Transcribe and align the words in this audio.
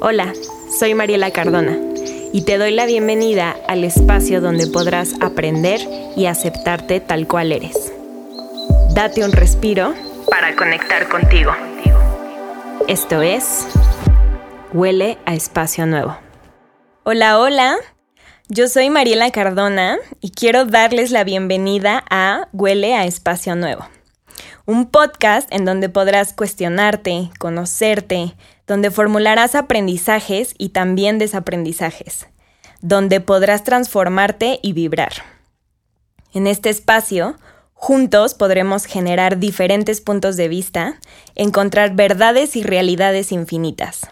Hola, 0.00 0.32
soy 0.78 0.94
Mariela 0.94 1.30
Cardona 1.30 1.78
y 2.32 2.42
te 2.42 2.58
doy 2.58 2.72
la 2.72 2.86
bienvenida 2.86 3.54
al 3.68 3.84
espacio 3.84 4.40
donde 4.40 4.66
podrás 4.66 5.14
aprender 5.20 5.80
y 6.16 6.26
aceptarte 6.26 7.00
tal 7.00 7.28
cual 7.28 7.52
eres. 7.52 7.92
Date 8.94 9.24
un 9.24 9.32
respiro 9.32 9.94
para 10.28 10.56
conectar 10.56 11.08
contigo. 11.08 11.52
Esto 12.88 13.22
es 13.22 13.66
Huele 14.72 15.18
a 15.26 15.34
Espacio 15.34 15.86
Nuevo. 15.86 16.16
Hola, 17.04 17.38
hola. 17.38 17.76
Yo 18.48 18.68
soy 18.68 18.90
Mariela 18.90 19.30
Cardona 19.30 19.98
y 20.20 20.30
quiero 20.30 20.64
darles 20.64 21.10
la 21.10 21.24
bienvenida 21.24 22.04
a 22.10 22.48
Huele 22.52 22.94
a 22.94 23.04
Espacio 23.04 23.54
Nuevo. 23.54 23.86
Un 24.66 24.90
podcast 24.90 25.52
en 25.52 25.64
donde 25.64 25.88
podrás 25.88 26.32
cuestionarte, 26.32 27.30
conocerte, 27.38 28.34
donde 28.66 28.90
formularás 28.90 29.54
aprendizajes 29.54 30.54
y 30.58 30.70
también 30.70 31.18
desaprendizajes, 31.18 32.28
donde 32.80 33.20
podrás 33.20 33.64
transformarte 33.64 34.60
y 34.62 34.72
vibrar. 34.72 35.12
En 36.32 36.46
este 36.46 36.70
espacio, 36.70 37.36
juntos 37.74 38.34
podremos 38.34 38.86
generar 38.86 39.38
diferentes 39.38 40.00
puntos 40.00 40.36
de 40.36 40.48
vista, 40.48 40.98
encontrar 41.34 41.94
verdades 41.94 42.56
y 42.56 42.62
realidades 42.62 43.32
infinitas. 43.32 44.08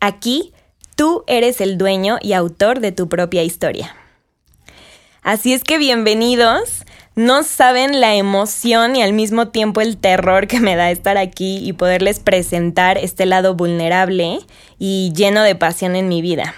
Aquí, 0.00 0.52
tú 0.94 1.24
eres 1.26 1.60
el 1.60 1.78
dueño 1.78 2.18
y 2.20 2.34
autor 2.34 2.80
de 2.80 2.92
tu 2.92 3.08
propia 3.08 3.42
historia. 3.42 3.96
Así 5.22 5.52
es 5.52 5.64
que 5.64 5.78
bienvenidos 5.78 6.84
no 7.18 7.42
saben 7.42 8.00
la 8.00 8.14
emoción 8.14 8.94
y 8.94 9.02
al 9.02 9.12
mismo 9.12 9.48
tiempo 9.48 9.80
el 9.80 9.96
terror 9.96 10.46
que 10.46 10.60
me 10.60 10.76
da 10.76 10.92
estar 10.92 11.18
aquí 11.18 11.58
y 11.58 11.72
poderles 11.72 12.20
presentar 12.20 12.96
este 12.96 13.26
lado 13.26 13.56
vulnerable 13.56 14.38
y 14.78 15.12
lleno 15.16 15.42
de 15.42 15.56
pasión 15.56 15.96
en 15.96 16.06
mi 16.06 16.22
vida. 16.22 16.54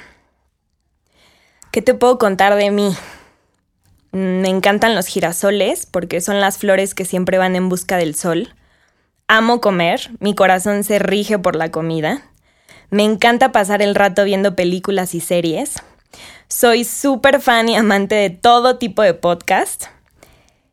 ¿Qué 1.70 1.80
te 1.80 1.94
puedo 1.94 2.18
contar 2.18 2.56
de 2.56 2.70
mí? 2.70 2.94
Me 4.12 4.50
encantan 4.50 4.94
los 4.94 5.06
girasoles 5.06 5.86
porque 5.86 6.20
son 6.20 6.40
las 6.40 6.58
flores 6.58 6.94
que 6.94 7.06
siempre 7.06 7.38
van 7.38 7.56
en 7.56 7.70
busca 7.70 7.96
del 7.96 8.14
sol. 8.14 8.52
Amo 9.28 9.62
comer, 9.62 10.10
mi 10.18 10.34
corazón 10.34 10.84
se 10.84 10.98
rige 10.98 11.38
por 11.38 11.56
la 11.56 11.70
comida. 11.70 12.20
Me 12.90 13.04
encanta 13.04 13.50
pasar 13.50 13.80
el 13.80 13.94
rato 13.94 14.24
viendo 14.24 14.56
películas 14.56 15.14
y 15.14 15.20
series. 15.20 15.76
Soy 16.48 16.84
súper 16.84 17.40
fan 17.40 17.70
y 17.70 17.76
amante 17.76 18.14
de 18.14 18.28
todo 18.28 18.76
tipo 18.76 19.00
de 19.00 19.14
podcast 19.14 19.86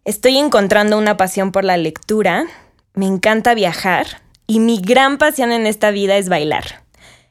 Estoy 0.08 0.38
encontrando 0.38 0.97
una 0.97 1.17
pasión 1.17 1.52
por 1.52 1.66
la 1.66 1.75
lectura, 1.75 2.45
me 2.94 3.05
encanta 3.05 3.53
viajar 3.53 4.22
y 4.47 4.61
mi 4.61 4.80
gran 4.80 5.17
pasión 5.17 5.52
en 5.52 5.67
esta 5.67 5.91
vida 5.91 6.16
es 6.16 6.30
bailar. 6.30 6.81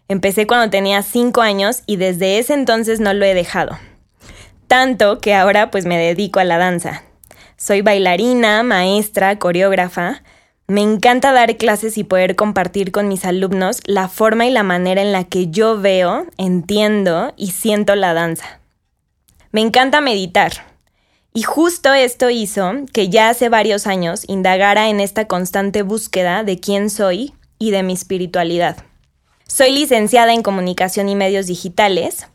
Empecé 0.08 0.46
cuando 0.46 0.69
tenía 0.69 1.02
5 1.02 1.41
años 1.41 1.82
y 1.86 1.97
desde 1.97 2.38
ese 2.38 2.52
entonces 2.52 3.00
no 3.00 3.14
lo 3.14 3.24
he 3.24 3.32
dejado. 3.32 3.78
Tanto 4.69 5.20
que 5.20 5.34
ahora 5.34 5.70
pues 5.70 5.86
me 5.86 5.97
dedico 5.97 6.38
a 6.38 6.44
la 6.44 6.58
danza. 6.58 7.02
Soy 7.56 7.80
bailarina, 7.80 8.62
maestra, 8.62 9.38
coreógrafa. 9.38 10.22
Me 10.66 10.82
encanta 10.82 11.32
dar 11.32 11.56
clases 11.56 11.97
y 11.97 12.04
poder 12.04 12.36
compartir 12.36 12.92
con 12.92 13.08
mis 13.08 13.24
alumnos 13.24 13.80
la 13.86 14.08
forma 14.08 14.44
y 14.44 14.50
la 14.50 14.64
manera 14.64 15.00
en 15.00 15.12
la 15.12 15.24
que 15.24 15.48
yo 15.48 15.80
veo, 15.80 16.27
entiendo 16.36 17.32
y 17.38 17.52
siento 17.52 17.94
la 17.94 18.12
danza. 18.12 18.60
Me 19.50 19.62
encanta 19.62 20.02
meditar. 20.02 20.66
Y 21.36 21.42
justo 21.42 21.92
esto 21.92 22.30
hizo 22.30 22.72
que 22.94 23.10
ya 23.10 23.28
hace 23.28 23.50
varios 23.50 23.86
años 23.86 24.22
indagara 24.26 24.88
en 24.88 25.00
esta 25.00 25.26
constante 25.26 25.82
búsqueda 25.82 26.44
de 26.44 26.58
quién 26.58 26.88
soy 26.88 27.34
y 27.58 27.72
de 27.72 27.82
mi 27.82 27.92
espiritualidad. 27.92 28.78
Soy 29.46 29.72
licenciada 29.72 30.32
en 30.32 30.42
comunicación 30.42 31.10
y 31.10 31.14
medios 31.14 31.46
digitales 31.46 32.26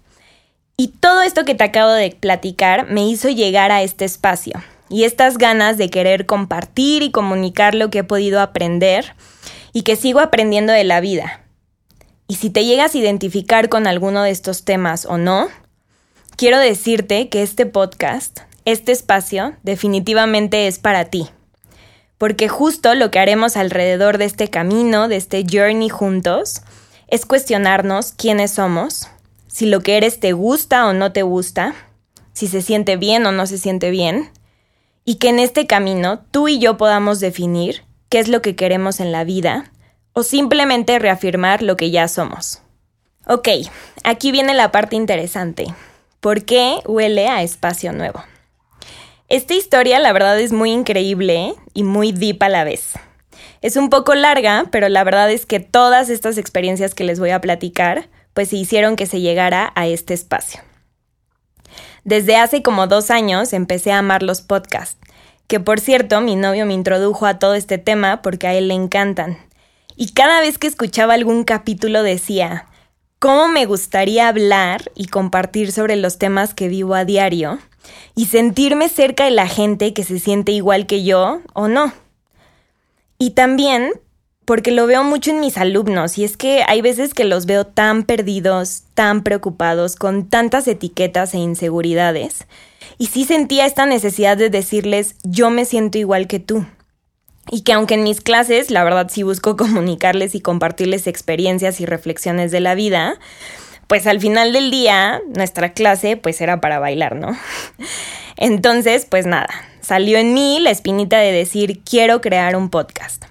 y 0.78 0.90
todo 0.90 1.24
esto 1.24 1.46
que 1.46 1.56
te 1.56 1.64
acabo 1.64 1.90
de 1.90 2.12
platicar 2.12 2.92
me 2.92 3.10
hizo 3.10 3.30
llegar 3.30 3.72
a 3.72 3.82
este 3.82 4.06
espacio 4.06 4.62
y 4.88 5.04
estas 5.06 5.40
ganas 5.40 5.80
de 5.80 5.90
querer 5.90 6.28
compartir 6.28 7.02
y 7.02 7.10
comunicar 7.10 7.74
lo 7.74 7.90
que 7.90 8.00
he 8.00 8.04
podido 8.04 8.40
aprender 8.40 9.16
y 9.74 9.82
que 9.82 9.96
sigo 9.96 10.20
aprendiendo 10.20 10.74
de 10.74 10.84
la 10.84 11.02
vida. 11.02 11.42
Y 12.28 12.36
si 12.36 12.52
te 12.52 12.66
llegas 12.66 12.94
a 12.94 13.00
identificar 13.00 13.68
con 13.68 13.88
alguno 13.88 14.22
de 14.22 14.30
estos 14.30 14.64
temas 14.64 15.08
o 15.08 15.18
no, 15.18 15.48
quiero 16.36 16.60
decirte 16.60 17.30
que 17.30 17.42
este 17.42 17.66
podcast 17.66 18.42
este 18.66 18.92
espacio 18.92 19.56
definitivamente 19.64 20.68
es 20.68 20.80
para 20.80 21.06
ti. 21.06 21.30
Porque 22.18 22.48
justo 22.48 22.94
lo 22.94 23.10
que 23.10 23.20
haremos 23.20 23.58
alrededor 23.58 24.18
de 24.18 24.26
este 24.26 24.50
camino, 24.50 25.08
de 25.08 25.16
este 25.16 25.44
journey 25.50 25.90
juntos, 25.90 26.62
es 27.08 27.26
cuestionarnos 27.26 28.14
quiénes 28.14 28.52
somos, 28.52 29.08
si 29.48 29.66
lo 29.66 29.82
que 29.82 29.98
eres 29.98 30.20
te 30.20 30.32
gusta 30.32 30.88
o 30.88 30.94
no 30.94 31.12
te 31.12 31.24
gusta, 31.24 31.74
si 32.34 32.48
se 32.48 32.62
siente 32.62 32.96
bien 32.96 33.26
o 33.26 33.32
no 33.32 33.48
se 33.48 33.58
siente 33.58 33.90
bien, 33.90 34.30
y 35.04 35.16
que 35.16 35.30
en 35.30 35.40
este 35.40 35.68
camino 35.68 36.20
tú 36.32 36.48
y 36.48 36.60
yo 36.60 36.78
podamos 36.78 37.20
definir 37.20 37.84
qué 38.10 38.20
es 38.20 38.28
lo 38.28 38.42
que 38.42 38.56
queremos 38.56 39.00
en 39.00 39.12
la 39.12 39.24
vida 39.24 39.72
o 40.14 40.24
simplemente 40.24 41.00
reafirmar 41.00 41.64
lo 41.64 41.76
que 41.78 41.92
ya 41.92 42.08
somos. 42.08 42.62
Ok, 43.28 43.48
aquí 44.04 44.32
viene 44.32 44.54
la 44.54 44.72
parte 44.72 44.96
interesante. 44.96 45.66
¿Por 46.20 46.44
qué 46.44 46.80
huele 46.86 47.28
a 47.28 47.44
espacio 47.44 47.94
nuevo? 47.94 48.24
Esta 49.32 49.54
historia 49.54 49.98
la 50.00 50.12
verdad 50.12 50.38
es 50.42 50.52
muy 50.52 50.72
increíble 50.74 51.56
y 51.74 51.84
muy 51.84 52.12
deep 52.12 52.44
a 52.44 52.50
la 52.50 52.66
vez. 52.66 52.96
Es 53.62 53.78
un 53.78 53.90
poco 53.90 54.14
larga, 54.14 54.66
pero 54.74 54.90
la 54.90 55.06
verdad 55.06 55.32
es 55.32 55.46
que 55.46 55.62
todas 55.62 56.10
estas 56.10 56.38
experiencias 56.38 56.94
que 56.94 57.06
les 57.06 57.18
voy 57.18 57.30
a 57.30 57.40
platicar 57.40 58.10
pues 58.34 58.50
se 58.50 58.58
hicieron 58.58 58.98
que 58.98 59.06
se 59.06 59.22
llegara 59.22 59.72
a 59.74 59.88
este 59.88 60.14
espacio. 60.14 60.60
Desde 62.04 62.36
hace 62.36 62.62
como 62.62 62.88
dos 62.88 63.10
años 63.10 63.54
empecé 63.54 63.94
a 63.94 64.00
amar 64.00 64.22
los 64.22 64.42
podcasts, 64.42 64.98
que 65.48 65.62
por 65.62 65.80
cierto 65.80 66.20
mi 66.20 66.36
novio 66.36 66.66
me 66.66 66.74
introdujo 66.74 67.26
a 67.26 67.40
todo 67.40 67.54
este 67.54 67.78
tema 67.78 68.22
porque 68.22 68.48
a 68.48 68.54
él 68.54 68.68
le 68.68 68.74
encantan. 68.74 69.38
Y 69.96 70.12
cada 70.12 70.42
vez 70.42 70.58
que 70.58 70.68
escuchaba 70.68 71.14
algún 71.14 71.46
capítulo 71.46 72.04
decía, 72.04 72.66
¿cómo 73.18 73.48
me 73.48 73.66
gustaría 73.66 74.28
hablar 74.28 74.92
y 74.94 75.08
compartir 75.08 75.72
sobre 75.72 75.96
los 75.96 76.18
temas 76.18 76.54
que 76.54 76.68
vivo 76.68 76.96
a 76.96 77.06
diario? 77.06 77.60
Y 78.16 78.26
sentirme 78.26 78.90
cerca 78.90 79.26
de 79.26 79.32
la 79.32 79.48
gente 79.48 79.94
que 79.94 80.04
se 80.04 80.20
siente 80.20 80.52
igual 80.52 80.88
que 80.88 81.04
yo 81.04 81.42
o 81.54 81.68
no. 81.68 81.94
Y 83.18 83.32
también 83.32 83.92
porque 84.46 84.72
lo 84.72 84.88
veo 84.88 85.04
mucho 85.04 85.32
en 85.32 85.40
mis 85.40 85.58
alumnos 85.58 86.18
y 86.18 86.24
es 86.24 86.36
que 86.36 86.64
hay 86.68 86.82
veces 86.82 87.14
que 87.14 87.24
los 87.24 87.46
veo 87.46 87.66
tan 87.66 88.04
perdidos, 88.04 88.84
tan 88.96 89.24
preocupados, 89.24 89.96
con 89.96 90.28
tantas 90.28 90.68
etiquetas 90.68 91.34
e 91.34 91.38
inseguridades. 91.38 92.48
Y 92.98 93.08
sí 93.08 93.24
sentía 93.24 93.66
esta 93.66 93.86
necesidad 93.86 94.38
de 94.38 94.50
decirles 94.50 95.16
yo 95.24 95.50
me 95.52 95.66
siento 95.66 95.98
igual 95.98 96.28
que 96.28 96.40
tú. 96.40 96.66
Y 97.50 97.62
que 97.62 97.74
aunque 97.74 97.96
en 97.96 98.04
mis 98.04 98.22
clases, 98.22 98.72
la 98.72 98.84
verdad 98.84 99.10
sí 99.10 99.24
busco 99.24 99.56
comunicarles 99.58 100.36
y 100.36 100.42
compartirles 100.42 101.08
experiencias 101.08 101.80
y 101.80 101.86
reflexiones 101.86 102.52
de 102.52 102.60
la 102.60 102.76
vida, 102.76 103.20
pues 103.92 104.08
al 104.08 104.22
final 104.22 104.54
del 104.54 104.72
día 104.72 105.22
nuestra 105.36 105.74
clase 105.74 106.16
pues 106.16 106.40
era 106.40 106.62
para 106.62 106.80
bailar, 106.80 107.18
¿no? 107.18 107.38
Entonces, 108.38 109.06
pues 109.06 109.26
nada, 109.26 109.50
salió 109.82 110.18
en 110.18 110.34
mí 110.34 110.60
la 110.62 110.70
espinita 110.70 111.18
de 111.20 111.34
decir 111.34 111.82
quiero 111.84 112.22
crear 112.22 112.56
un 112.56 112.70
podcast. 112.70 113.26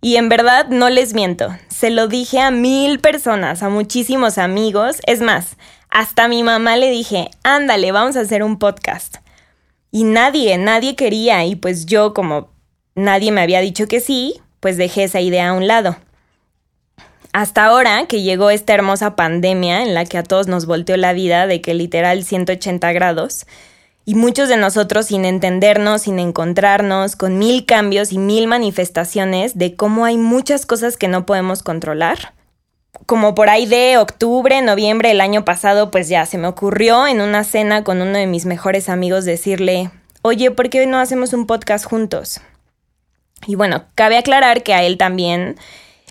Y 0.00 0.16
en 0.16 0.28
verdad 0.28 0.66
no 0.68 0.90
les 0.90 1.14
miento, 1.14 1.56
se 1.68 1.90
lo 1.90 2.08
dije 2.08 2.40
a 2.40 2.50
mil 2.50 2.98
personas, 2.98 3.62
a 3.62 3.68
muchísimos 3.68 4.36
amigos, 4.36 4.96
es 5.06 5.20
más, 5.20 5.56
hasta 5.90 6.24
a 6.24 6.28
mi 6.28 6.42
mamá 6.42 6.76
le 6.76 6.90
dije, 6.90 7.30
ándale, 7.44 7.92
vamos 7.92 8.16
a 8.16 8.22
hacer 8.22 8.42
un 8.42 8.58
podcast. 8.58 9.18
Y 9.92 10.02
nadie, 10.02 10.58
nadie 10.58 10.96
quería 10.96 11.44
y 11.44 11.54
pues 11.54 11.86
yo 11.86 12.14
como 12.14 12.48
nadie 12.96 13.30
me 13.30 13.42
había 13.42 13.60
dicho 13.60 13.86
que 13.86 14.00
sí, 14.00 14.40
pues 14.58 14.76
dejé 14.76 15.04
esa 15.04 15.20
idea 15.20 15.50
a 15.50 15.52
un 15.52 15.68
lado. 15.68 15.96
Hasta 17.34 17.64
ahora 17.64 18.06
que 18.06 18.22
llegó 18.22 18.50
esta 18.50 18.74
hermosa 18.74 19.16
pandemia 19.16 19.82
en 19.82 19.92
la 19.92 20.04
que 20.04 20.18
a 20.18 20.22
todos 20.22 20.46
nos 20.46 20.66
volteó 20.66 20.96
la 20.96 21.12
vida 21.12 21.48
de 21.48 21.60
que 21.60 21.74
literal 21.74 22.22
180 22.22 22.92
grados, 22.92 23.44
y 24.04 24.14
muchos 24.14 24.48
de 24.48 24.56
nosotros 24.56 25.06
sin 25.06 25.24
entendernos, 25.24 26.02
sin 26.02 26.20
encontrarnos, 26.20 27.16
con 27.16 27.36
mil 27.36 27.66
cambios 27.66 28.12
y 28.12 28.18
mil 28.18 28.46
manifestaciones 28.46 29.58
de 29.58 29.74
cómo 29.74 30.04
hay 30.04 30.16
muchas 30.16 30.64
cosas 30.64 30.96
que 30.96 31.08
no 31.08 31.26
podemos 31.26 31.64
controlar. 31.64 32.34
Como 33.04 33.34
por 33.34 33.48
ahí 33.48 33.66
de 33.66 33.98
octubre, 33.98 34.62
noviembre 34.62 35.08
del 35.08 35.20
año 35.20 35.44
pasado, 35.44 35.90
pues 35.90 36.08
ya 36.08 36.26
se 36.26 36.38
me 36.38 36.46
ocurrió 36.46 37.08
en 37.08 37.20
una 37.20 37.42
cena 37.42 37.82
con 37.82 38.00
uno 38.00 38.16
de 38.16 38.28
mis 38.28 38.46
mejores 38.46 38.88
amigos 38.88 39.24
decirle, 39.24 39.90
oye, 40.22 40.52
¿por 40.52 40.70
qué 40.70 40.86
no 40.86 41.00
hacemos 41.00 41.32
un 41.32 41.48
podcast 41.48 41.84
juntos? 41.84 42.40
Y 43.44 43.56
bueno, 43.56 43.86
cabe 43.96 44.18
aclarar 44.18 44.62
que 44.62 44.72
a 44.72 44.84
él 44.84 44.98
también 44.98 45.56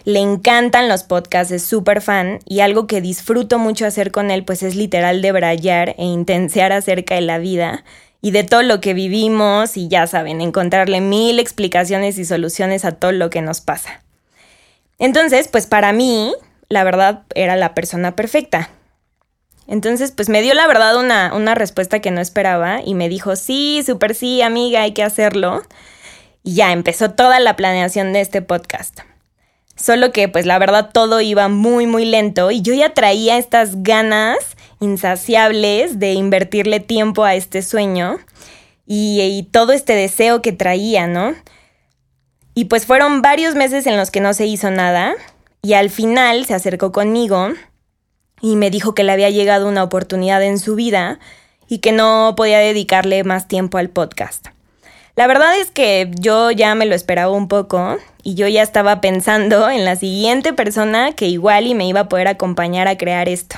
le 0.06 0.20
encantan 0.20 0.90
los 0.90 1.04
podcasts, 1.04 1.54
es 1.54 1.64
súper 1.64 2.02
fan 2.02 2.40
y 2.46 2.60
algo 2.60 2.88
que 2.88 3.02
disfruto 3.02 3.58
mucho 3.58 3.86
hacer 3.86 4.12
con 4.12 4.32
él 4.32 4.44
pues 4.44 4.64
es 4.64 4.76
literal 4.76 5.22
de 5.22 5.32
brayar 5.32 5.96
e 5.98 6.04
intensear 6.04 6.72
acerca 6.72 7.16
de 7.16 7.22
la 7.22 7.38
vida 7.38 7.84
y 8.22 8.32
de 8.32 8.44
todo 8.44 8.64
lo 8.64 8.82
que 8.82 8.94
vivimos 8.94 9.76
y 9.78 9.88
ya 9.88 10.08
saben, 10.08 10.42
encontrarle 10.42 11.02
mil 11.02 11.40
explicaciones 11.40 12.18
y 12.18 12.26
soluciones 12.26 12.86
a 12.86 12.94
todo 12.94 13.12
lo 13.12 13.30
que 13.30 13.42
nos 13.42 13.62
pasa. 13.62 14.02
Entonces, 14.98 15.50
pues 15.50 15.68
para 15.68 15.92
mí, 15.92 16.34
la 16.70 16.86
verdad 16.86 17.24
era 17.36 17.58
la 17.58 17.74
persona 17.74 18.16
perfecta. 18.16 18.70
Entonces, 19.68 20.12
pues 20.12 20.30
me 20.30 20.42
dio 20.42 20.54
la 20.54 20.68
verdad 20.68 20.98
una, 20.98 21.34
una 21.34 21.56
respuesta 21.56 22.00
que 22.00 22.12
no 22.12 22.22
esperaba 22.22 22.82
y 22.84 22.94
me 22.94 23.10
dijo, 23.10 23.36
sí, 23.36 23.84
súper 23.86 24.16
sí, 24.16 24.42
amiga, 24.42 24.84
hay 24.84 24.94
que 24.94 25.04
hacerlo. 25.04 25.62
Y 26.44 26.56
ya 26.56 26.72
empezó 26.72 27.12
toda 27.12 27.40
la 27.40 27.56
planeación 27.56 28.14
de 28.14 28.22
este 28.22 28.42
podcast. 28.42 29.02
Solo 29.76 30.12
que, 30.12 30.28
pues 30.30 30.46
la 30.46 30.60
verdad, 30.60 30.92
todo 30.94 31.20
iba 31.22 31.48
muy, 31.48 31.88
muy 31.88 32.06
lento 32.06 32.52
y 32.52 32.62
yo 32.62 32.74
ya 32.74 32.94
traía 32.94 33.38
estas 33.38 33.82
ganas 33.84 34.38
insaciables 34.80 36.00
de 36.00 36.14
invertirle 36.14 36.80
tiempo 36.80 37.24
a 37.24 37.36
este 37.36 37.62
sueño 37.62 38.20
y, 38.86 39.48
todo 39.52 39.72
este 39.72 39.94
deseo 39.94 40.42
que 40.42 40.52
traía, 40.52 41.08
¿no? 41.08 41.34
Y 42.54 42.66
pues 42.66 42.86
fueron 42.86 43.22
varios 43.22 43.56
meses 43.56 43.88
en 43.88 43.98
los 43.98 44.12
que 44.12 44.20
no 44.20 44.34
se 44.34 44.46
hizo 44.46 44.70
nada 44.70 45.16
y 45.62 45.74
al 45.74 45.90
final 45.90 46.46
se 46.46 46.54
acercó 46.54 46.92
conmigo 46.92 47.50
y 48.42 48.56
me 48.56 48.70
dijo 48.70 48.94
que 48.94 49.04
le 49.04 49.12
había 49.12 49.30
llegado 49.30 49.68
una 49.68 49.84
oportunidad 49.84 50.44
en 50.44 50.60
su 50.60 50.76
vida 50.76 51.20
y 51.68 51.80
que 51.80 51.92
no 51.92 52.34
podía 52.36 52.60
dedicarle 52.60 53.24
más 53.24 53.48
tiempo 53.48 53.78
al 53.78 53.90
podcast. 53.90 54.50
La 55.16 55.28
verdad 55.28 55.60
es 55.60 55.70
que 55.70 56.10
yo 56.20 56.50
ya 56.50 56.74
me 56.74 56.88
lo 56.88 56.96
esperaba 56.96 57.32
un 57.32 57.48
poco 57.48 57.98
y 58.24 58.34
yo 58.34 58.48
ya 58.48 58.64
estaba 58.64 59.00
pensando 59.00 59.70
en 59.70 59.86
la 59.86 59.96
siguiente 59.96 60.54
persona 60.54 61.12
que 61.12 61.28
igual 61.28 61.68
y 61.68 61.76
me 61.76 61.88
iba 61.88 62.02
a 62.02 62.10
poder 62.10 62.28
acompañar 62.28 62.88
a 62.88 62.98
crear 62.98 63.30
esto. 63.30 63.56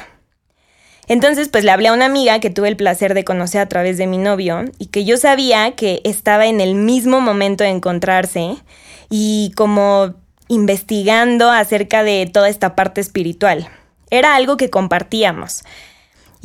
Entonces 1.07 1.47
pues 1.47 1.63
le 1.63 1.71
hablé 1.71 1.87
a 1.87 1.93
una 1.93 2.05
amiga 2.05 2.39
que 2.39 2.49
tuve 2.49 2.67
el 2.67 2.75
placer 2.75 3.13
de 3.13 3.23
conocer 3.23 3.61
a 3.61 3.69
través 3.69 3.97
de 3.97 4.07
mi 4.07 4.17
novio 4.17 4.65
y 4.79 4.87
que 4.87 5.05
yo 5.05 5.15
sabía 5.15 5.71
que 5.75 6.01
estaba 6.03 6.47
en 6.47 6.59
el 6.59 6.75
mismo 6.75 7.21
momento 7.21 7.63
de 7.63 7.69
encontrarse 7.69 8.57
y 9.09 9.53
como 9.55 10.15
investigando 10.49 11.51
acerca 11.51 12.03
de 12.03 12.29
toda 12.31 12.49
esta 12.49 12.75
parte 12.75 12.99
espiritual. 12.99 13.69
Era 14.09 14.35
algo 14.35 14.57
que 14.57 14.69
compartíamos. 14.69 15.63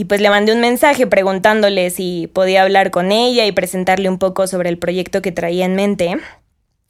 Y 0.01 0.07
pues 0.07 0.23
le 0.23 0.31
mandé 0.31 0.55
un 0.55 0.63
mensaje 0.63 1.07
preguntándole 1.07 1.91
si 1.91 2.27
podía 2.33 2.63
hablar 2.63 2.91
con 2.91 3.13
ella 3.13 3.45
y 3.45 3.53
presentarle 3.53 4.09
un 4.09 4.19
poco 4.19 4.47
sobre 4.47 4.71
el 4.71 4.79
proyecto 4.79 5.21
que 5.21 5.31
traía 5.31 5.67
en 5.67 5.75
mente. 5.75 6.17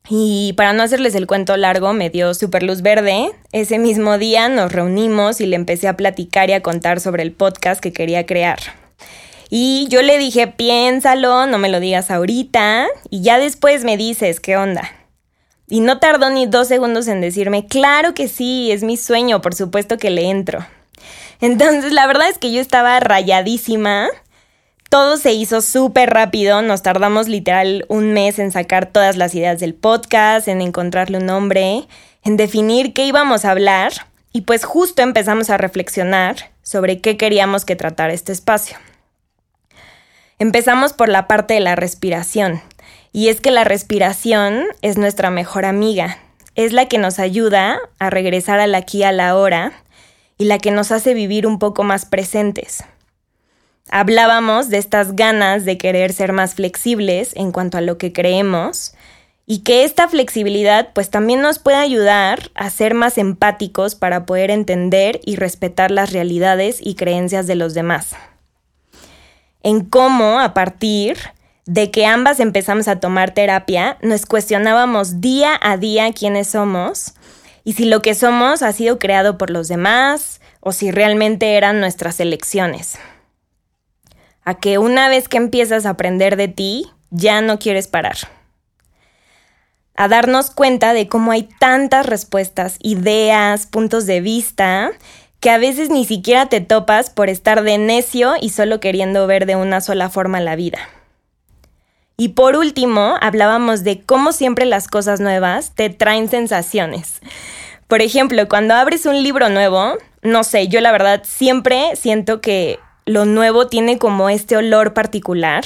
Y 0.09 0.53
para 0.57 0.75
no 0.75 0.85
hacerles 0.85 1.17
el 1.17 1.27
cuento 1.27 1.57
largo, 1.57 1.93
me 1.93 2.09
dio 2.09 2.35
super 2.35 2.63
luz 2.63 2.83
verde. 2.83 3.33
Ese 3.51 3.81
mismo 3.81 4.17
día 4.17 4.49
nos 4.49 4.71
reunimos 4.71 5.41
y 5.41 5.47
le 5.47 5.57
empecé 5.57 5.89
a 5.89 5.97
platicar 5.97 6.51
y 6.51 6.53
a 6.53 6.63
contar 6.63 7.01
sobre 7.01 7.25
el 7.25 7.33
podcast 7.33 7.81
que 7.81 7.93
quería 7.93 8.27
crear. 8.27 8.61
Y 9.49 9.89
yo 9.89 10.03
le 10.03 10.17
dije, 10.17 10.47
piénsalo, 10.47 11.47
no 11.47 11.59
me 11.59 11.69
lo 11.69 11.81
digas 11.81 12.13
ahorita. 12.13 12.87
Y 13.11 13.23
ya 13.23 13.41
después 13.41 13.83
me 13.83 13.97
dices, 13.97 14.39
¿qué 14.39 14.57
onda? 14.57 14.89
Y 15.69 15.81
no 15.81 15.99
tardó 15.99 16.31
ni 16.31 16.47
dos 16.47 16.69
segundos 16.69 17.09
en 17.09 17.21
decirme, 17.21 17.67
claro 17.67 18.15
que 18.15 18.29
sí, 18.29 18.71
es 18.71 18.85
mi 18.85 18.97
sueño, 18.97 19.41
por 19.41 19.57
supuesto 19.57 19.99
que 19.99 20.11
le 20.11 20.31
entro. 20.31 20.65
Entonces, 21.41 21.93
la 21.93 22.07
verdad 22.07 22.29
es 22.29 22.39
que 22.39 22.53
yo 22.53 22.61
estaba 22.61 23.01
rayadísima. 23.01 24.09
Todo 24.89 25.17
se 25.17 25.33
hizo 25.33 25.63
súper 25.63 26.11
rápido, 26.11 26.63
nos 26.63 26.83
tardamos 26.83 27.29
literal 27.29 27.85
un 27.89 28.13
mes 28.13 28.39
en 28.39 28.51
sacar 28.51 28.87
todas 28.87 29.17
las 29.17 29.35
ideas 29.35 29.61
del 29.61 29.75
podcast, 29.75 30.49
en 30.49 30.61
encontrarle 30.61 31.19
un 31.19 31.27
nombre, 31.27 31.87
en 32.25 32.37
definir 32.37 32.93
qué 32.93 33.07
íbamos 33.07 33.45
a 33.45 33.53
hablar 33.53 33.93
y 34.33 34.43
pues 34.43 34.65
justo 34.65 35.03
empezamos 35.03 35.49
a 35.49 35.59
reflexionar 35.59 36.51
sobre 36.63 37.01
qué 37.01 37.17
queríamos 37.17 37.65
que 37.65 37.77
tratara 37.77 38.13
este 38.13 38.33
espacio. 38.33 38.77
Empezamos 40.39 40.93
por 40.93 41.09
la 41.09 41.29
parte 41.29 41.55
de 41.55 41.61
la 41.61 41.77
respiración. 41.77 42.63
Y 43.13 43.29
es 43.29 43.41
que 43.41 43.51
la 43.51 43.65
respiración 43.65 44.65
es 44.83 44.97
nuestra 44.97 45.31
mejor 45.31 45.65
amiga. 45.65 46.19
Es 46.55 46.73
la 46.73 46.87
que 46.87 46.99
nos 46.99 47.19
ayuda 47.19 47.79
a 47.99 48.11
regresar 48.11 48.61
al 48.61 48.75
aquí 48.75 49.03
a 49.03 49.13
la 49.13 49.37
hora 49.37 49.73
y 50.41 50.47
la 50.47 50.59
que 50.59 50.71
nos 50.71 50.91
hace 50.91 51.13
vivir 51.13 51.47
un 51.47 51.59
poco 51.59 51.85
más 51.85 52.07
presentes. 52.07 52.83
Hablábamos 53.91 54.71
de 54.71 54.79
estas 54.79 55.15
ganas 55.15 55.67
de 55.67 55.77
querer 55.77 56.15
ser 56.15 56.33
más 56.33 56.55
flexibles 56.55 57.37
en 57.37 57.53
cuanto 57.53 57.77
a 57.77 57.83
lo 57.83 57.99
que 57.99 58.15
creemos 58.15 58.95
y 59.45 59.59
que 59.59 59.85
esta 59.85 60.09
flexibilidad 60.09 60.95
pues 60.95 61.11
también 61.11 61.43
nos 61.43 61.59
puede 61.59 61.77
ayudar 61.77 62.51
a 62.55 62.71
ser 62.71 62.95
más 62.95 63.19
empáticos 63.19 63.95
para 63.95 64.25
poder 64.25 64.51
entender 64.51 65.21
y 65.27 65.37
respetar 65.37 65.91
las 65.91 66.11
realidades 66.11 66.79
y 66.81 66.95
creencias 66.95 67.47
de 67.47 67.57
los 67.57 67.75
demás. 67.75 68.17
En 69.63 69.85
cómo 69.85 70.41
a 70.41 70.55
partir 70.55 71.19
de 71.67 71.91
que 71.91 72.07
ambas 72.07 72.41
empezamos 72.41 72.89
a 72.89 72.99
tomar 72.99 73.35
terapia, 73.35 73.99
nos 74.01 74.25
cuestionábamos 74.25 75.21
día 75.21 75.61
a 75.61 75.77
día 75.77 76.11
quiénes 76.15 76.49
somos 76.49 77.13
y 77.65 77.75
si 77.75 77.85
lo 77.85 78.03
que 78.03 78.15
somos 78.15 78.63
ha 78.63 78.73
sido 78.73 78.99
creado 78.99 79.39
por 79.39 79.51
los 79.51 79.69
demás 79.69 80.41
o 80.61 80.73
si 80.73 80.91
realmente 80.91 81.57
eran 81.57 81.81
nuestras 81.81 82.21
elecciones. 82.21 82.99
A 84.45 84.55
que 84.55 84.79
una 84.79 85.09
vez 85.09 85.29
que 85.29 85.37
empiezas 85.37 85.87
a 85.87 85.91
aprender 85.91 86.37
de 86.37 86.49
ti, 86.49 86.91
ya 87.11 87.41
no 87.41 87.59
quieres 87.59 87.89
parar. 87.89 88.17
A 89.95 90.09
darnos 90.09 90.51
cuenta 90.51 90.95
de 90.95 91.09
cómo 91.09 91.33
hay 91.33 91.49
tantas 91.59 92.07
respuestas, 92.07 92.77
ideas, 92.81 93.67
puntos 93.67 94.07
de 94.07 94.21
vista, 94.21 94.93
que 95.41 95.51
a 95.51 95.59
veces 95.59 95.91
ni 95.91 96.05
siquiera 96.05 96.47
te 96.47 96.61
topas 96.61 97.11
por 97.11 97.29
estar 97.29 97.63
de 97.63 97.79
necio 97.79 98.35
y 98.41 98.51
solo 98.51 98.81
queriendo 98.81 99.27
ver 99.27 99.47
de 99.47 99.57
una 99.57 99.81
sola 99.81 100.09
forma 100.09 100.41
la 100.41 100.57
vida. 100.57 100.79
Y 102.21 102.29
por 102.29 102.55
último, 102.55 103.17
hablábamos 103.23 103.83
de 103.83 104.03
cómo 104.03 104.33
siempre 104.33 104.67
las 104.67 104.89
cosas 104.89 105.21
nuevas 105.21 105.75
te 105.75 105.89
traen 105.89 106.29
sensaciones. 106.29 107.23
Por 107.89 108.03
ejemplo, 108.03 108.47
cuando 108.47 108.75
abres 108.75 109.07
un 109.07 109.23
libro 109.23 109.49
nuevo, 109.49 109.95
no 110.21 110.45
sé, 110.45 110.69
yo 110.69 110.83
la 110.83 110.93
verdad 110.93 111.23
siempre 111.25 111.97
siento 111.97 112.43
que 112.43 112.79
lo 113.07 113.25
nuevo 113.25 113.69
tiene 113.69 113.97
como 113.97 114.29
este 114.29 114.59
olor 114.59 114.93
particular 114.93 115.65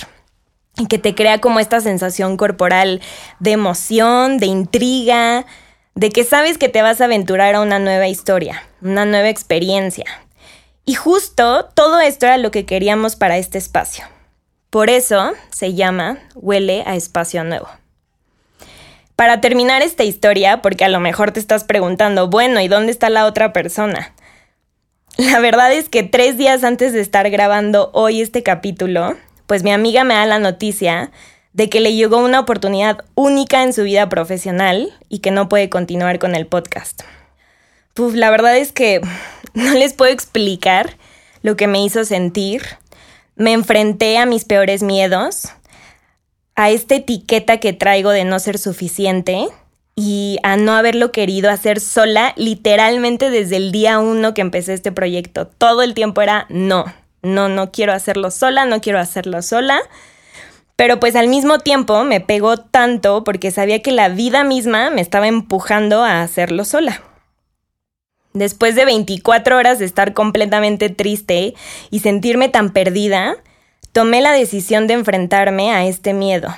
y 0.79 0.87
que 0.87 0.99
te 0.99 1.17
crea 1.17 1.41
como 1.41 1.59
esta 1.59 1.81
sensación 1.81 2.37
corporal 2.37 3.00
de 3.41 3.50
emoción, 3.50 4.39
de 4.39 4.47
intriga, 4.47 5.47
de 5.97 6.11
que 6.11 6.23
sabes 6.23 6.57
que 6.57 6.69
te 6.69 6.83
vas 6.83 7.00
a 7.00 7.07
aventurar 7.07 7.57
a 7.57 7.62
una 7.62 7.81
nueva 7.81 8.07
historia, 8.07 8.62
una 8.81 9.05
nueva 9.05 9.29
experiencia. 9.29 10.05
Y 10.85 10.95
justo 10.95 11.69
todo 11.75 11.99
esto 11.99 12.27
era 12.27 12.39
lo 12.39 12.53
que 12.53 12.65
queríamos 12.65 13.17
para 13.17 13.39
este 13.39 13.59
espacio. 13.59 14.13
Por 14.75 14.91
eso 14.91 15.35
se 15.50 15.75
llama 15.75 16.19
Huele 16.35 16.82
a 16.85 16.97
Espacio 16.97 17.44
Nuevo. 17.44 17.69
Para 19.15 19.41
terminar 19.41 19.82
esta 19.82 20.03
historia, 20.03 20.62
porque 20.62 20.85
a 20.85 20.88
lo 20.88 20.99
mejor 20.99 21.31
te 21.31 21.38
estás 21.38 21.62
preguntando, 21.62 22.26
bueno, 22.26 22.61
¿y 22.61 22.67
dónde 22.67 22.91
está 22.91 23.09
la 23.09 23.26
otra 23.26 23.53
persona? 23.53 24.12
La 25.17 25.38
verdad 25.38 25.73
es 25.73 25.88
que 25.88 26.02
tres 26.02 26.37
días 26.38 26.64
antes 26.64 26.93
de 26.93 27.02
estar 27.02 27.31
grabando 27.31 27.93
hoy 27.95 28.21
este 28.21 28.43
capítulo, 28.43 29.16
pues 29.47 29.62
mi 29.62 29.71
amiga 29.71 30.02
me 30.02 30.14
da 30.14 30.26
la 30.26 30.40
noticia 30.40 31.12
de 31.52 31.69
que 31.69 31.78
le 31.78 31.95
llegó 31.95 32.16
una 32.16 32.40
oportunidad 32.40 33.04
única 33.14 33.62
en 33.62 33.73
su 33.73 33.85
vida 33.85 34.09
profesional 34.09 34.93
y 35.09 35.21
que 35.21 35.31
no 35.31 35.49
puede 35.49 35.71
continuar 35.71 36.19
con 36.19 36.35
el 36.35 36.49
podcast. 36.49 37.02
Pues 37.95 38.14
la 38.14 38.28
verdad 38.28 38.57
es 38.57 38.73
que 38.73 39.00
no 39.54 39.73
les 39.75 39.93
puedo 39.93 40.11
explicar 40.11 40.97
lo 41.43 41.57
que 41.57 41.69
me 41.69 41.85
hizo 41.85 42.04
sentir, 42.04 42.62
me 43.37 43.53
enfrenté 43.53 44.19
a 44.19 44.26
mis 44.26 44.45
peores 44.45 44.83
miedos, 44.83 45.49
a 46.55 46.71
esta 46.71 46.97
etiqueta 46.97 47.59
que 47.59 47.73
traigo 47.73 48.11
de 48.11 48.25
no 48.25 48.38
ser 48.38 48.59
suficiente 48.59 49.49
y 49.97 50.38
a 50.43 50.57
no 50.57 50.73
haberlo 50.73 51.12
querido 51.12 51.50
hacer 51.50 51.81
sola 51.81 52.33
literalmente 52.37 53.31
desde 53.31 53.57
el 53.57 53.73
día 53.73 53.99
uno 53.99 54.35
que 54.35 54.41
empecé 54.41 54.75
este 54.75 54.93
proyecto. 54.93 55.47
Todo 55.47 55.83
el 55.83 55.95
tiempo 55.95 56.23
era 56.23 56.47
no, 56.49 56.85
no, 57.23 57.49
no 57.49 57.73
quiero 57.73 57.93
hacerlo 57.93 58.31
sola, 58.31 58.64
no 58.67 58.81
quiero 58.81 58.99
hacerlo 58.99 59.43
sola. 59.43 59.81
Pero 60.76 60.99
pues 60.99 61.14
al 61.14 61.29
mismo 61.29 61.61
tiempo 61.61 62.03
me 62.03 62.21
pegó 62.21 62.57
tanto 62.57 63.23
porque 63.23 63.53
sabía 63.53 63.81
que 63.83 63.93
la 63.93 64.09
vida 64.09 64.43
misma 64.43 64.91
me 64.91 65.00
estaba 65.00 65.29
empujando 65.29 66.03
a 66.03 66.23
hacerlo 66.23 66.64
sola. 66.64 67.03
Después 68.35 68.75
de 68.75 68.85
24 68.85 69.57
horas 69.57 69.79
de 69.79 69.85
estar 69.85 70.12
completamente 70.12 70.91
triste 70.91 71.55
y 71.91 72.00
sentirme 72.00 72.49
tan 72.49 72.73
perdida, 72.73 73.37
tomé 73.93 74.21
la 74.21 74.33
decisión 74.33 74.88
de 74.88 74.95
enfrentarme 74.95 75.73
a 75.73 75.87
este 75.87 76.14
miedo 76.14 76.49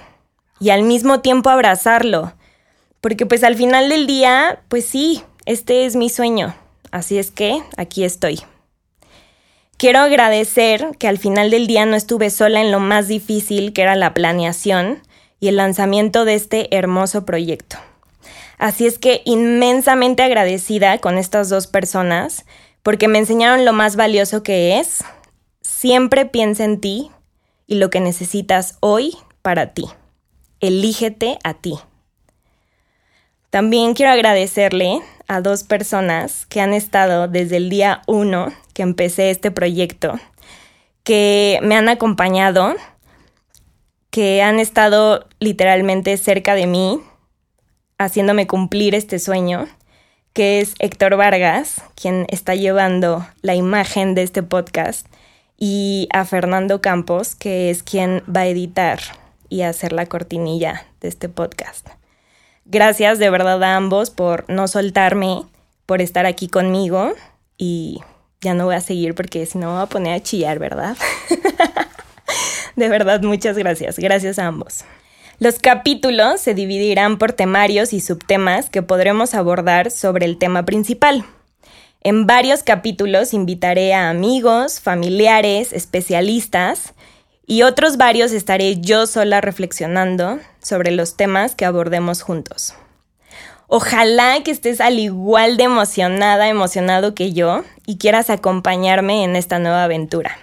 y 0.59 0.71
al 0.71 0.85
mismo 0.85 1.21
tiempo 1.21 1.51
abrazarlo, 1.51 2.33
porque 3.03 3.27
pues 3.27 3.45
al 3.45 3.57
final 3.57 3.91
del 3.91 4.07
día, 4.07 4.63
pues 4.69 4.87
sí, 4.87 5.23
este 5.45 5.85
es 5.85 5.97
mi 5.97 6.09
sueño, 6.09 6.57
así 6.93 7.19
es 7.19 7.31
que 7.31 7.63
aquí 7.77 8.05
estoy. 8.05 8.41
Quiero 9.77 9.99
agradecer 9.99 10.97
que 10.99 11.09
al 11.09 11.19
final 11.19 11.51
del 11.51 11.67
día 11.67 11.85
no 11.85 11.95
estuve 11.95 12.31
sola 12.31 12.63
en 12.63 12.73
lo 12.73 12.81
más 12.81 13.07
difícil 13.07 13.75
que 13.75 13.83
era 13.83 13.97
la 13.97 14.15
planeación 14.15 15.03
y 15.41 15.49
el 15.49 15.57
lanzamiento 15.57 16.25
de 16.25 16.37
este 16.37 16.75
hermoso 16.75 17.27
proyecto. 17.27 17.77
Así 18.59 18.87
es 18.87 18.99
que 18.99 19.23
inmensamente 19.25 20.23
agradecida 20.23 20.99
con 20.99 21.19
estas 21.19 21.49
dos 21.49 21.67
personas 21.67 22.47
porque 22.83 23.09
me 23.09 23.19
enseñaron 23.19 23.65
lo 23.65 23.73
más 23.73 23.97
valioso 23.97 24.43
que 24.43 24.79
es. 24.79 25.05
Siempre 25.61 26.25
piensa 26.25 26.65
en 26.65 26.81
ti 26.81 27.11
y 27.67 27.77
lo 27.77 27.91
que 27.91 28.01
necesitas 28.01 28.79
hoy 28.81 29.17
para 29.43 29.75
ti. 29.75 29.87
Elígete 30.61 31.39
a 31.45 31.55
ti. 31.55 31.79
También 33.51 33.95
quiero 33.95 34.13
agradecerle 34.13 35.01
a 35.29 35.41
dos 35.41 35.65
personas 35.65 36.47
que 36.47 36.61
han 36.61 36.73
estado 36.73 37.29
desde 37.29 37.57
el 37.57 37.71
día 37.71 38.03
uno 38.07 38.53
que 38.73 38.83
empecé 38.83 39.31
este 39.31 39.51
proyecto, 39.51 40.19
que 41.03 41.59
me 41.63 41.77
han 41.77 41.89
acompañado, 41.89 42.75
que 44.11 44.43
han 44.43 44.61
estado 44.61 45.27
literalmente 45.41 46.17
cerca 46.17 46.55
de 46.55 46.67
mí, 46.67 47.01
haciéndome 47.99 48.47
cumplir 48.47 48.95
este 48.95 49.19
sueño, 49.19 49.69
que 50.33 50.61
es 50.61 50.75
Héctor 50.79 51.17
Vargas, 51.17 51.83
quien 51.95 52.27
está 52.29 52.55
llevando 52.55 53.27
la 53.43 53.55
imagen 53.55 54.15
de 54.15 54.23
este 54.23 54.43
podcast, 54.43 55.07
y 55.59 56.09
a 56.13 56.25
Fernando 56.25 56.81
Campos, 56.83 57.35
que 57.35 57.71
es 57.71 57.83
quien 57.83 58.23
va 58.25 58.41
a 58.41 58.47
editar 58.47 59.01
y 59.49 59.63
hacer 59.63 59.93
la 59.93 60.07
cortinilla 60.07 60.87
de 61.01 61.09
este 61.09 61.29
podcast. 61.29 61.89
Gracias 62.67 63.19
de 63.19 63.31
verdad 63.31 63.63
a 63.63 63.77
ambos 63.77 64.11
por 64.11 64.45
no 64.51 64.69
soltarme, 64.69 65.45
por 65.87 66.03
estar 66.03 66.27
aquí 66.27 66.49
conmigo 66.49 67.13
y 67.57 68.01
ya 68.41 68.55
no 68.55 68.67
voy 68.67 68.75
a 68.75 68.81
seguir 68.81 69.15
porque 69.15 69.47
si 69.47 69.57
no 69.57 69.69
me 69.69 69.73
voy 69.75 69.83
a 69.83 69.87
poner 69.87 70.13
a 70.15 70.23
chillar, 70.23 70.59
¿verdad? 70.59 70.97
de 72.77 72.89
verdad, 72.89 73.23
muchas 73.23 73.57
gracias. 73.57 73.99
Gracias 73.99 74.39
a 74.39 74.47
ambos. 74.47 74.85
Los 75.39 75.59
capítulos 75.59 76.41
se 76.41 76.55
dividirán 76.55 77.19
por 77.19 77.35
temarios 77.35 77.93
y 77.93 78.01
subtemas 78.01 78.71
que 78.71 78.81
podremos 78.81 79.35
abordar 79.35 79.91
sobre 79.91 80.25
el 80.25 80.39
tema 80.39 80.65
principal. 80.65 81.27
En 82.01 82.27
varios 82.27 82.63
capítulos 82.63 83.35
invitaré 83.35 83.93
a 83.93 84.09
amigos, 84.09 84.81
familiares, 84.81 85.75
especialistas 85.75 86.95
y 87.47 87.63
otros 87.63 87.99
varios 87.99 88.33
estaré 88.33 88.81
yo 88.81 89.07
sola 89.07 89.43
reflexionando 89.43 90.39
sobre 90.63 90.91
los 90.91 91.17
temas 91.19 91.55
que 91.55 91.67
abordemos 91.67 92.23
juntos. 92.23 92.75
Ojalá 93.69 94.43
que 94.43 94.53
estés 94.53 94.81
al 94.81 94.99
igual 94.99 95.59
de 95.59 95.65
emocionada, 95.65 96.49
emocionado 96.49 97.15
que 97.15 97.35
yo 97.35 97.63
y 97.85 97.99
quieras 97.99 98.31
acompañarme 98.31 99.23
en 99.23 99.37
esta 99.37 99.59
nueva 99.59 99.85
aventura. 99.85 100.39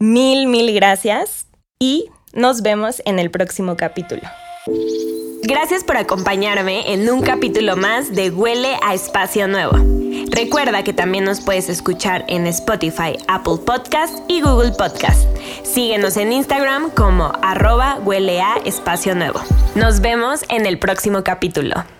Mil, 0.00 0.48
mil 0.48 0.74
gracias 0.74 1.46
y 1.78 2.06
nos 2.36 2.62
vemos 2.62 3.02
en 3.04 3.18
el 3.18 3.30
próximo 3.30 3.76
capítulo. 3.76 4.22
Gracias 5.42 5.84
por 5.84 5.96
acompañarme 5.96 6.92
en 6.92 7.08
un 7.10 7.22
capítulo 7.22 7.76
más 7.76 8.14
de 8.14 8.30
Huele 8.30 8.76
a 8.82 8.94
Espacio 8.94 9.48
Nuevo. 9.48 9.76
Recuerda 10.30 10.84
que 10.84 10.92
también 10.92 11.24
nos 11.24 11.40
puedes 11.40 11.68
escuchar 11.68 12.24
en 12.28 12.46
Spotify, 12.46 13.16
Apple 13.26 13.58
Podcast 13.64 14.18
y 14.28 14.40
Google 14.42 14.72
Podcast. 14.72 15.26
Síguenos 15.62 16.16
en 16.16 16.32
Instagram 16.32 16.90
como 16.90 17.32
arroba 17.42 17.98
huele 18.04 18.40
a 18.40 18.56
nuevo. 19.14 19.40
Nos 19.74 20.00
vemos 20.00 20.44
en 20.48 20.66
el 20.66 20.78
próximo 20.78 21.24
capítulo. 21.24 21.95